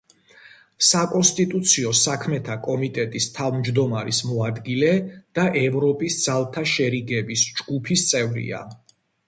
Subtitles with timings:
[0.85, 4.91] საკონსტიტუციო საქმეთა კომიტეტის თავმჯდომარის მოადგილე
[5.41, 8.67] და ევროპის ძალთა შერიგების ჯგუფის წევრია.